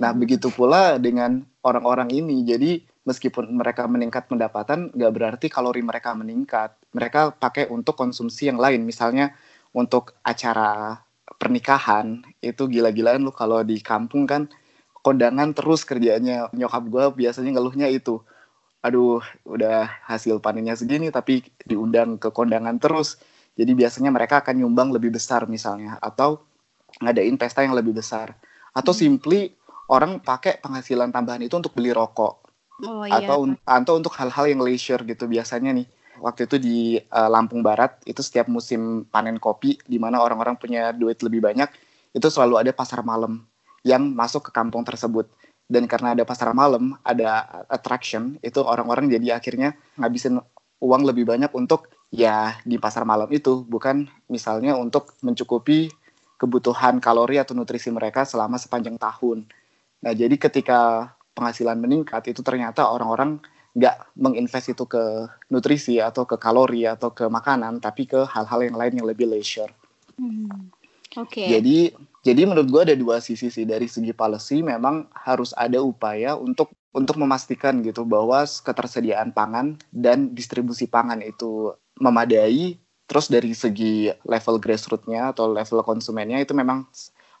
[0.00, 0.20] Nah, hmm.
[0.24, 2.40] begitu pula dengan orang-orang ini.
[2.48, 6.76] Jadi, meskipun mereka meningkat pendapatan, nggak berarti kalori mereka meningkat.
[6.96, 8.84] Mereka pakai untuk konsumsi yang lain.
[8.84, 9.32] Misalnya,
[9.76, 11.00] untuk acara
[11.40, 14.48] pernikahan, itu gila-gilaan lu kalau di kampung kan,
[15.04, 16.48] kondangan terus kerjanya.
[16.56, 18.24] Nyokap gue biasanya ngeluhnya itu.
[18.84, 23.16] Aduh, udah hasil panennya segini, tapi diundang ke kondangan terus
[23.54, 26.42] jadi biasanya mereka akan nyumbang lebih besar misalnya atau
[27.02, 28.34] ngadain pesta yang lebih besar
[28.74, 29.00] atau hmm.
[29.00, 29.40] simply
[29.90, 32.43] orang pakai penghasilan tambahan itu untuk beli rokok
[32.82, 33.22] oh, iya.
[33.22, 35.86] atau atau untuk hal-hal yang leisure gitu biasanya nih
[36.18, 40.90] waktu itu di uh, Lampung Barat itu setiap musim panen kopi di mana orang-orang punya
[40.90, 41.70] duit lebih banyak
[42.14, 43.42] itu selalu ada pasar malam
[43.84, 45.28] yang masuk ke kampung tersebut
[45.68, 50.40] dan karena ada pasar malam ada attraction itu orang-orang jadi akhirnya ngabisin
[50.80, 55.90] uang lebih banyak untuk ya di pasar malam itu bukan misalnya untuk mencukupi
[56.38, 59.48] kebutuhan kalori atau nutrisi mereka selama sepanjang tahun.
[60.04, 63.42] Nah, jadi ketika penghasilan meningkat itu ternyata orang-orang
[63.74, 68.78] nggak menginvest itu ke nutrisi atau ke kalori atau ke makanan, tapi ke hal-hal yang
[68.78, 69.70] lain yang lebih leisure.
[70.14, 70.70] Hmm.
[71.18, 71.42] Oke.
[71.42, 71.58] Okay.
[71.58, 71.78] Jadi
[72.24, 76.72] jadi menurut gue ada dua sisi sih dari segi policy memang harus ada upaya untuk
[76.94, 84.56] untuk memastikan gitu bahwa ketersediaan pangan dan distribusi pangan itu memadai terus dari segi level
[84.62, 86.88] grassrootsnya atau level konsumennya itu memang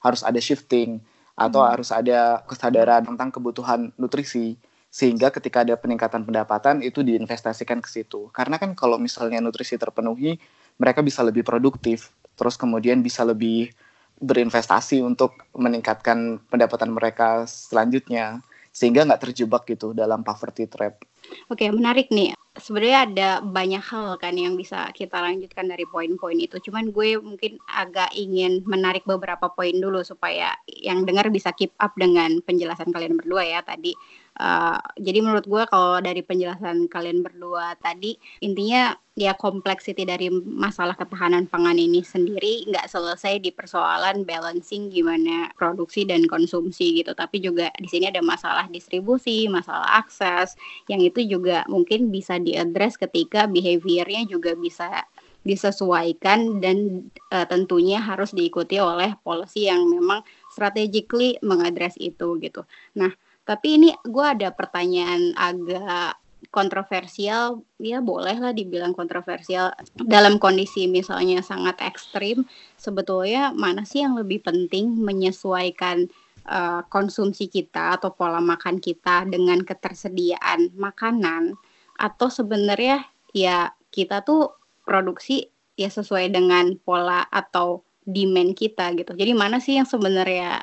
[0.04, 1.00] harus ada shifting
[1.34, 1.70] atau hmm.
[1.70, 4.54] harus ada kesadaran tentang kebutuhan nutrisi
[4.94, 10.38] sehingga ketika ada peningkatan pendapatan itu diinvestasikan ke situ karena kan kalau misalnya nutrisi terpenuhi
[10.78, 13.74] mereka bisa lebih produktif terus kemudian bisa lebih
[14.22, 18.38] berinvestasi untuk meningkatkan pendapatan mereka selanjutnya
[18.70, 21.02] sehingga nggak terjebak gitu dalam poverty trap.
[21.50, 26.62] Oke menarik nih sebenarnya ada banyak hal kan yang bisa kita lanjutkan dari poin-poin itu.
[26.62, 31.90] Cuman gue mungkin agak ingin menarik beberapa poin dulu supaya yang dengar bisa keep up
[31.98, 33.94] dengan penjelasan kalian berdua ya tadi.
[34.34, 40.98] Uh, jadi menurut gue kalau dari penjelasan kalian berdua tadi intinya ya kompleksiti dari masalah
[40.98, 47.14] ketahanan pangan ini sendiri nggak selesai di persoalan balancing gimana produksi dan konsumsi gitu.
[47.14, 50.58] Tapi juga di sini ada masalah distribusi masalah akses
[50.90, 55.06] yang itu juga mungkin bisa diadres ketika behaviornya juga bisa
[55.44, 62.64] disesuaikan dan uh, tentunya harus diikuti oleh policy yang memang strategically mengadres itu gitu.
[62.96, 63.12] Nah
[63.44, 66.16] tapi ini gue ada pertanyaan agak
[66.52, 72.44] kontroversial, ya bolehlah dibilang kontroversial dalam kondisi misalnya sangat ekstrim.
[72.78, 76.06] Sebetulnya mana sih yang lebih penting menyesuaikan
[76.46, 81.56] uh, konsumsi kita atau pola makan kita dengan ketersediaan makanan
[81.98, 83.02] atau sebenarnya
[83.34, 84.54] ya kita tuh
[84.86, 89.16] produksi ya sesuai dengan pola atau demand kita gitu.
[89.16, 90.62] Jadi mana sih yang sebenarnya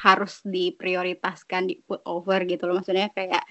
[0.00, 3.44] harus diprioritaskan di put over gitu loh maksudnya kayak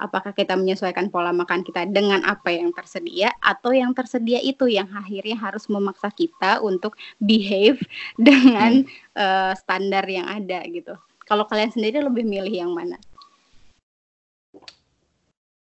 [0.00, 4.88] apakah kita menyesuaikan pola makan kita dengan apa yang tersedia atau yang tersedia itu yang
[4.96, 7.78] akhirnya harus memaksa kita untuk behave
[8.18, 9.14] dengan hmm.
[9.14, 10.96] uh, standar yang ada gitu.
[11.28, 12.98] Kalau kalian sendiri lebih milih yang mana?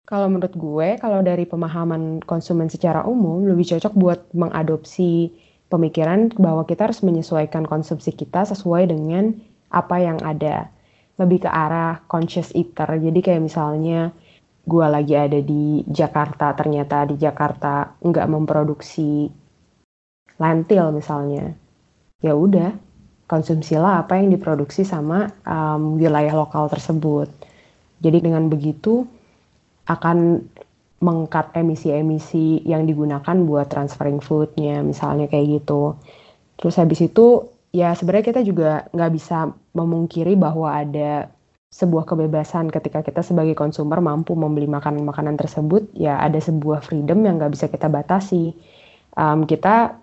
[0.08, 5.36] Kalau menurut gue, kalau dari pemahaman konsumen secara umum lebih cocok buat mengadopsi
[5.67, 9.36] pemikiran bahwa kita harus menyesuaikan konsumsi kita sesuai dengan
[9.71, 10.71] apa yang ada.
[11.17, 12.88] Lebih ke arah conscious eater.
[12.97, 14.13] Jadi kayak misalnya
[14.67, 19.32] gue lagi ada di Jakarta ternyata di Jakarta nggak memproduksi
[20.38, 21.56] lentil misalnya.
[22.21, 22.75] Ya udah
[23.27, 27.27] konsumsilah apa yang diproduksi sama um, wilayah lokal tersebut.
[27.99, 29.03] Jadi dengan begitu
[29.88, 30.45] akan
[30.97, 35.93] mengkat emisi-emisi yang digunakan buat transferring foodnya misalnya kayak gitu.
[36.58, 41.32] Terus habis itu ya sebenarnya kita juga nggak bisa memungkiri bahwa ada
[41.67, 47.38] sebuah kebebasan ketika kita sebagai konsumer mampu membeli makanan-makanan tersebut ya ada sebuah freedom yang
[47.38, 48.56] nggak bisa kita batasi.
[49.17, 49.97] Um, kita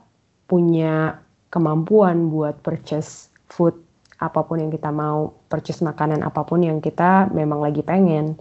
[0.45, 3.79] punya kemampuan buat purchase food
[4.21, 8.39] apa pun yang kita mau purchase makanan apa pun yang kita memang lagi pengen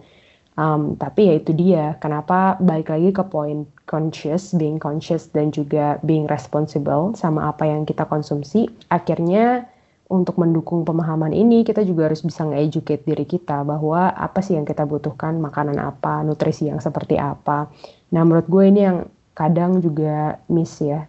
[0.58, 6.00] um, tapi ya itu dia kenapa balik lagi ke poin conscious, being conscious dan juga
[6.02, 9.68] being responsible sama apa yang kita konsumsi, akhirnya
[10.12, 14.68] untuk mendukung pemahaman ini kita juga harus bisa nge-educate diri kita bahwa apa sih yang
[14.68, 17.72] kita butuhkan, makanan apa, nutrisi yang seperti apa.
[18.12, 18.98] Nah menurut gue ini yang
[19.32, 21.08] kadang juga miss ya.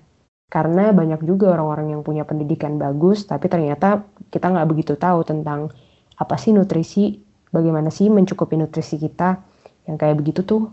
[0.49, 5.73] Karena banyak juga orang-orang yang punya pendidikan bagus, tapi ternyata kita nggak begitu tahu tentang
[6.15, 7.19] apa sih nutrisi,
[7.56, 9.39] bagaimana sih mencukupi nutrisi kita.
[9.88, 10.63] Yang kayak begitu tuh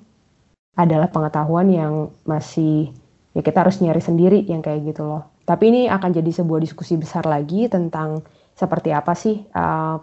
[0.75, 2.91] adalah pengetahuan yang masih
[3.37, 5.31] ya kita harus nyari sendiri yang kayak gitu loh.
[5.47, 8.27] Tapi ini akan jadi sebuah diskusi besar lagi tentang
[8.59, 10.01] seperti apa sih uh,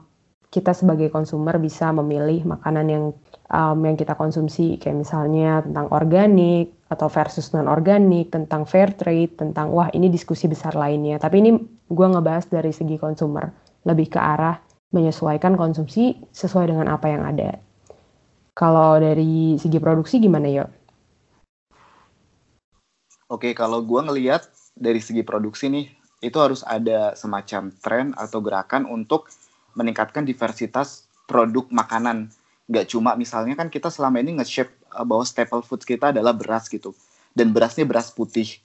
[0.50, 3.06] kita sebagai konsumer bisa memilih makanan yang
[3.54, 9.38] um, yang kita konsumsi kayak misalnya tentang organik atau versus non organik, tentang fair trade,
[9.38, 11.22] tentang wah ini diskusi besar lainnya.
[11.22, 11.52] Tapi ini
[11.86, 13.54] gue ngebahas dari segi konsumer,
[13.86, 14.58] lebih ke arah
[14.90, 17.62] menyesuaikan konsumsi sesuai dengan apa yang ada.
[18.58, 20.66] Kalau dari segi produksi gimana ya?
[23.30, 25.86] Oke, kalau gue ngelihat dari segi produksi nih,
[26.20, 29.30] itu harus ada semacam tren atau gerakan untuk
[29.78, 32.34] meningkatkan diversitas produk makanan.
[32.68, 36.66] Gak cuma misalnya kan kita selama ini nge-shape uh, bahwa staple foods kita adalah beras
[36.68, 36.92] gitu.
[37.32, 38.60] Dan berasnya beras putih.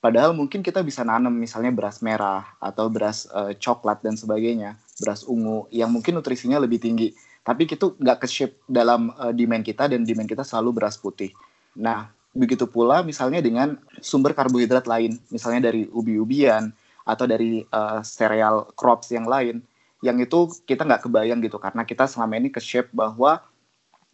[0.00, 5.24] Padahal mungkin kita bisa nanam misalnya beras merah atau beras uh, coklat dan sebagainya, beras
[5.24, 9.88] ungu yang mungkin nutrisinya lebih tinggi tapi itu nggak ke shape dalam uh, demand kita
[9.88, 11.32] dan demand kita selalu beras putih.
[11.72, 16.70] Nah, begitu pula misalnya dengan sumber karbohidrat lain, misalnya dari ubi-ubian
[17.08, 19.64] atau dari uh, cereal crops yang lain,
[20.04, 23.40] yang itu kita nggak kebayang gitu karena kita selama ini ke shape bahwa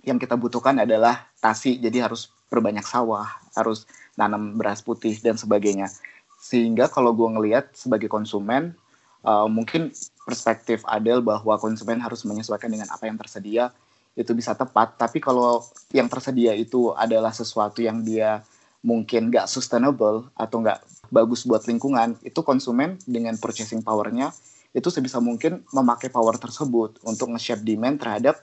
[0.07, 3.27] yang kita butuhkan adalah tasi, jadi harus perbanyak sawah,
[3.59, 5.91] harus nanam beras putih dan sebagainya.
[6.39, 8.79] Sehingga kalau gue ngelihat sebagai konsumen,
[9.27, 9.91] uh, mungkin
[10.27, 13.71] perspektif Adel bahwa konsumen harus menyesuaikan dengan apa yang tersedia
[14.19, 14.99] itu bisa tepat.
[14.99, 15.63] Tapi kalau
[15.95, 18.43] yang tersedia itu adalah sesuatu yang dia
[18.83, 20.83] mungkin nggak sustainable atau nggak
[21.15, 24.35] bagus buat lingkungan, itu konsumen dengan purchasing powernya
[24.77, 28.37] itu sebisa mungkin memakai power tersebut untuk nge-shape demand terhadap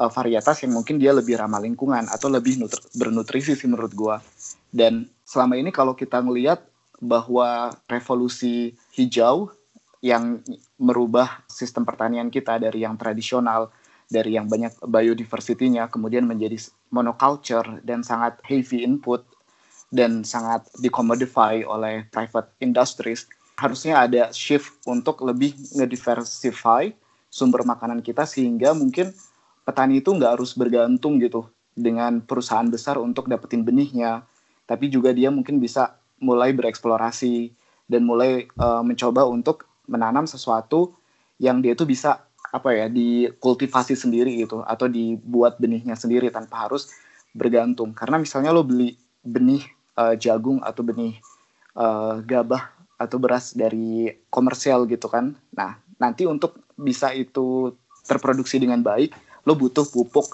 [0.00, 2.56] uh, varietas yang mungkin dia lebih ramah lingkungan atau lebih
[2.96, 4.24] bernutrisi sih menurut gua.
[4.72, 6.64] Dan selama ini kalau kita ngelihat
[7.04, 9.52] bahwa revolusi hijau
[10.04, 10.44] yang
[10.76, 13.72] merubah sistem pertanian kita dari yang tradisional
[14.04, 16.60] dari yang banyak biodiversity-nya kemudian menjadi
[16.92, 19.24] monoculture dan sangat heavy input
[19.88, 23.24] dan sangat dicommodify oleh private industries
[23.56, 26.92] harusnya ada shift untuk lebih ngediversify
[27.32, 29.08] sumber makanan kita sehingga mungkin
[29.64, 34.20] petani itu nggak harus bergantung gitu dengan perusahaan besar untuk dapetin benihnya
[34.68, 37.56] tapi juga dia mungkin bisa mulai bereksplorasi
[37.88, 40.94] dan mulai uh, mencoba untuk menanam sesuatu
[41.38, 46.94] yang dia itu bisa apa ya dikultivasi sendiri gitu atau dibuat benihnya sendiri tanpa harus
[47.34, 47.90] bergantung.
[47.90, 48.94] Karena misalnya lo beli
[49.26, 49.64] benih
[49.98, 51.18] uh, jagung atau benih
[51.74, 55.34] uh, gabah atau beras dari komersial gitu kan.
[55.58, 57.74] Nah nanti untuk bisa itu
[58.06, 60.26] terproduksi dengan baik lo butuh pupuk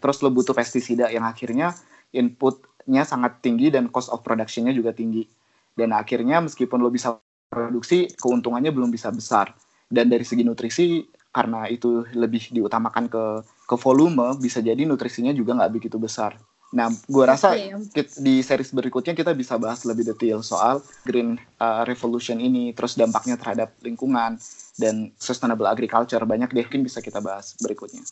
[0.00, 1.74] terus lo butuh pestisida yang akhirnya
[2.12, 5.28] inputnya sangat tinggi dan cost of productionnya juga tinggi.
[5.76, 9.54] Dan akhirnya meskipun lo bisa produksi keuntungannya belum bisa besar
[9.86, 13.24] dan dari segi nutrisi karena itu lebih diutamakan ke
[13.66, 16.38] ke volume bisa jadi nutrisinya juga nggak begitu besar.
[16.74, 18.04] Nah, gue rasa okay.
[18.18, 23.38] di series berikutnya kita bisa bahas lebih detail soal green uh, revolution ini, terus dampaknya
[23.38, 24.34] terhadap lingkungan
[24.76, 28.04] dan sustainable agriculture banyak deh mungkin bisa kita bahas berikutnya.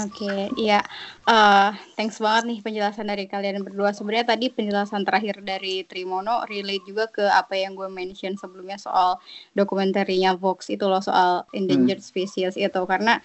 [0.00, 0.80] Oke, okay, iya.
[1.28, 3.92] Uh, thanks banget nih penjelasan dari kalian berdua.
[3.92, 9.20] Sebenarnya tadi penjelasan terakhir dari Trimono relate juga ke apa yang gue mention sebelumnya soal
[9.52, 12.10] dokumenterinya Vox itu loh soal endangered hmm.
[12.10, 13.20] species itu karena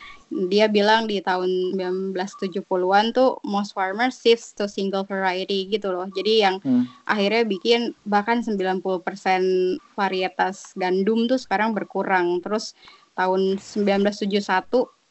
[0.52, 6.12] dia bilang di tahun 1970-an tuh most farmers shift to single variety gitu loh.
[6.12, 6.86] Jadi yang hmm.
[7.08, 8.84] akhirnya bikin bahkan 90%
[9.96, 12.39] varietas gandum tuh sekarang berkurang.
[12.40, 12.76] Terus
[13.16, 14.66] tahun 1971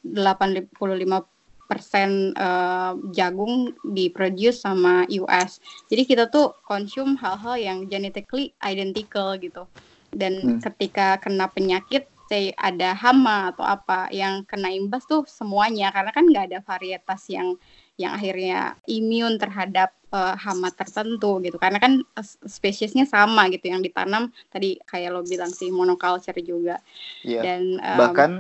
[0.05, 0.73] 85
[1.69, 5.61] persen uh, jagung diproduce sama US.
[5.93, 9.69] Jadi kita tuh consume hal-hal yang genetically identical gitu.
[10.09, 10.59] Dan hmm.
[10.65, 16.25] ketika kena penyakit, say ada hama atau apa yang kena imbas tuh semuanya karena kan
[16.29, 17.57] nggak ada varietas yang
[17.99, 22.01] yang akhirnya imun terhadap uh, hama tertentu gitu karena kan
[22.47, 26.79] spesiesnya sama gitu yang ditanam tadi kayak lo bilang sih monoculture juga
[27.27, 27.43] yeah.
[27.43, 28.31] dan um, bahkan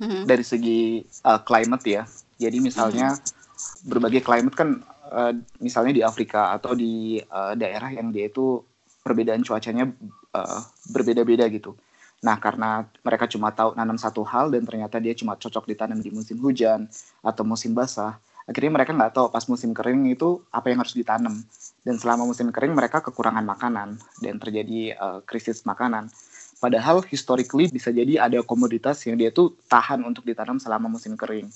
[0.00, 0.24] hmm.
[0.24, 2.02] dari segi uh, climate ya
[2.40, 3.92] jadi misalnya hmm.
[3.92, 4.80] berbagai climate kan
[5.12, 8.64] uh, misalnya di Afrika atau di uh, daerah yang dia itu
[9.04, 9.90] perbedaan cuacanya
[10.32, 10.60] uh,
[10.94, 11.74] berbeda-beda gitu.
[12.22, 16.14] Nah, karena mereka cuma tahu nanam satu hal dan ternyata dia cuma cocok ditanam di
[16.14, 16.86] musim hujan
[17.18, 18.14] atau musim basah,
[18.48, 21.42] akhirnya mereka nggak tahu pas musim kering itu apa yang harus ditanam.
[21.82, 26.10] Dan selama musim kering mereka kekurangan makanan dan terjadi uh, krisis makanan.
[26.62, 31.50] Padahal historically bisa jadi ada komoditas yang dia tuh tahan untuk ditanam selama musim kering.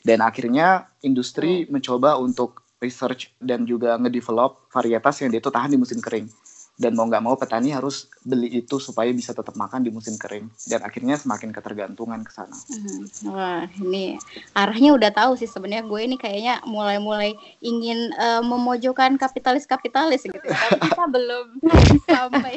[0.00, 5.78] Dan akhirnya industri mencoba untuk research dan juga ngedevelop varietas yang dia itu tahan di
[5.78, 6.26] musim kering.
[6.72, 10.48] Dan mau nggak mau petani harus beli itu supaya bisa tetap makan di musim kering.
[10.66, 12.56] Dan akhirnya semakin ketergantungan ke sana.
[12.56, 13.02] Hmm.
[13.28, 14.16] Wah, ini
[14.56, 20.40] arahnya udah tahu sih sebenarnya gue ini kayaknya mulai-mulai ingin uh, memojokkan kapitalis-kapitalis gitu.
[20.40, 21.46] Tapi kita belum
[22.08, 22.54] sampai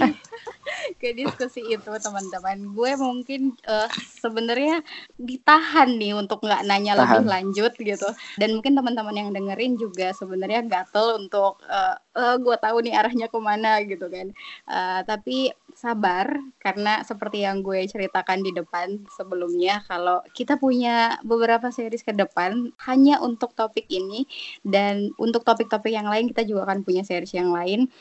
[1.01, 2.71] ke diskusi itu teman-teman.
[2.71, 3.89] Gue mungkin uh,
[4.23, 4.82] sebenarnya
[5.19, 7.04] ditahan nih untuk nggak nanya Tahan.
[7.04, 8.10] lebih lanjut gitu.
[8.39, 13.28] Dan mungkin teman-teman yang dengerin juga sebenarnya gatel untuk uh, uh, gue tahu nih arahnya
[13.28, 14.32] ke mana gitu kan.
[14.65, 21.67] Uh, tapi sabar karena seperti yang gue ceritakan di depan sebelumnya kalau kita punya beberapa
[21.69, 24.23] series ke depan hanya untuk topik ini
[24.63, 27.91] dan untuk topik-topik yang lain kita juga akan punya series yang lain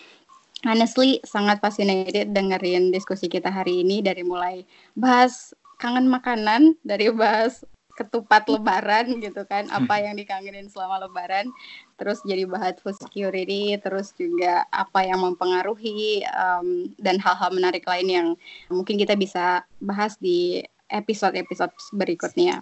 [0.62, 4.62] honestly sangat fascinated dengerin diskusi kita hari ini dari mulai
[4.94, 5.50] bahas
[5.82, 11.48] kangen makanan dari bahas ketupat lebaran gitu kan apa yang dikangenin selama lebaran.
[11.94, 18.08] Terus jadi bahas food security terus juga apa yang mempengaruhi um, dan hal-hal menarik lain
[18.10, 18.28] yang
[18.66, 22.60] mungkin kita bisa bahas di episode-episode berikutnya.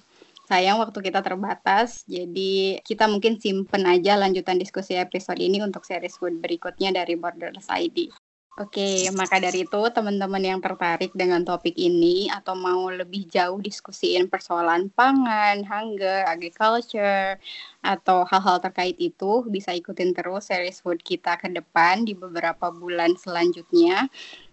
[0.53, 6.18] Sayang waktu kita terbatas, jadi kita mungkin simpen aja lanjutan diskusi episode ini untuk series
[6.18, 8.12] food berikutnya dari Borderless ID.
[8.61, 14.29] Oke, maka dari itu teman-teman yang tertarik dengan topik ini atau mau lebih jauh diskusiin
[14.29, 17.41] persoalan pangan, hunger, agriculture,
[17.81, 23.17] atau hal-hal terkait itu bisa ikutin terus series food kita ke depan di beberapa bulan
[23.17, 24.12] selanjutnya.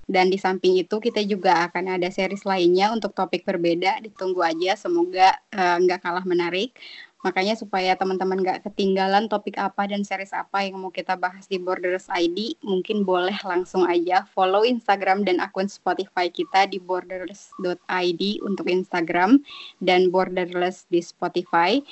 [0.10, 4.00] Dan di samping itu kita juga akan ada series lainnya untuk topik berbeda.
[4.00, 6.74] Ditunggu aja, semoga eh, nggak uh, kalah menarik.
[7.20, 11.60] Makanya supaya teman-teman nggak ketinggalan topik apa dan series apa yang mau kita bahas di
[11.60, 18.66] Borders ID, mungkin boleh langsung aja follow Instagram dan akun Spotify kita di borders.id untuk
[18.72, 19.44] Instagram
[19.84, 21.84] dan borderless di Spotify.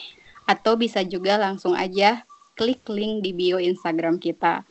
[0.47, 2.23] Atau bisa juga langsung aja
[2.55, 4.63] klik link di bio Instagram kita.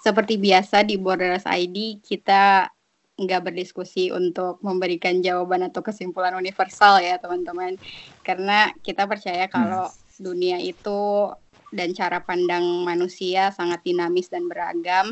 [0.00, 2.72] seperti biasa di Borderless ID kita
[3.14, 7.78] nggak berdiskusi untuk memberikan jawaban atau kesimpulan universal ya teman-teman.
[8.26, 10.18] Karena kita percaya kalau hmm.
[10.18, 11.30] dunia itu
[11.74, 15.10] dan cara pandang manusia sangat dinamis dan beragam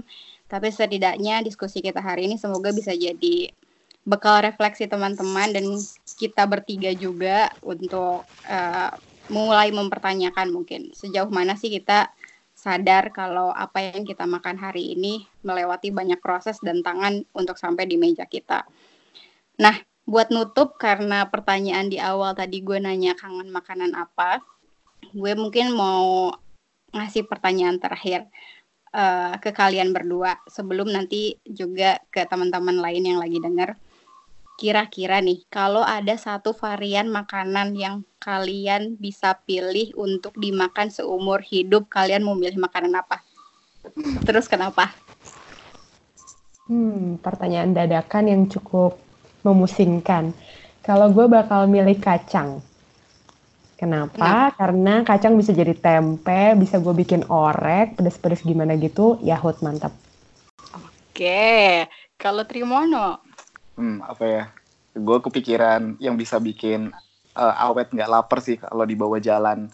[0.52, 3.48] tapi setidaknya diskusi kita hari ini semoga bisa jadi
[4.04, 5.64] bekal refleksi teman-teman dan
[6.20, 8.92] kita bertiga juga untuk uh,
[9.32, 12.12] mulai mempertanyakan mungkin sejauh mana sih kita
[12.52, 17.88] sadar kalau apa yang kita makan hari ini melewati banyak proses dan tangan untuk sampai
[17.88, 18.68] di meja kita.
[19.56, 24.44] Nah, buat nutup karena pertanyaan di awal tadi gue nanya kangen makanan apa,
[25.16, 26.36] gue mungkin mau
[26.92, 28.28] ngasih pertanyaan terakhir
[28.92, 33.74] uh, ke kalian berdua sebelum nanti juga ke teman-teman lain yang lagi dengar.
[34.60, 41.90] Kira-kira nih, kalau ada satu varian makanan yang kalian bisa pilih untuk dimakan seumur hidup,
[41.90, 43.24] kalian mau milih makanan apa?
[44.22, 44.94] Terus kenapa?
[46.70, 48.94] Hmm, pertanyaan dadakan yang cukup
[49.42, 50.30] memusingkan.
[50.86, 52.62] Kalau gue bakal milih kacang.
[53.82, 54.14] Kenapa?
[54.22, 54.48] Nah.
[54.54, 59.90] Karena kacang bisa jadi tempe, bisa gue bikin orek, pedes-pedes gimana gitu, yahut mantap.
[60.70, 63.18] Oke, kalau Trimono?
[63.74, 64.44] Hmm, apa ya?
[64.94, 66.94] Gue kepikiran yang bisa bikin
[67.34, 69.66] uh, awet nggak lapar sih kalau dibawa jalan.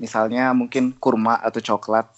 [0.00, 2.08] Misalnya mungkin kurma atau coklat.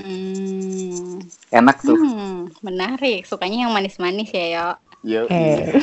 [0.00, 1.20] Hmm.
[1.52, 2.00] Enak tuh.
[2.00, 3.28] Hmm, menarik.
[3.28, 4.68] Sukanya yang manis-manis ya, yo.
[5.00, 5.24] Yo.
[5.32, 5.80] Hey.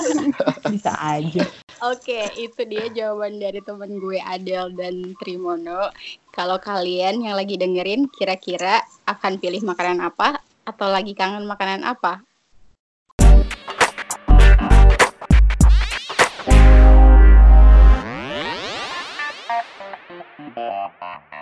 [0.72, 1.44] bisa aja.
[1.84, 5.92] Oke, itu dia jawaban dari teman gue Adel dan Trimono.
[6.32, 12.24] Kalau kalian yang lagi dengerin, kira-kira akan pilih makanan apa atau lagi kangen makanan apa?
[20.56, 21.35] Bye.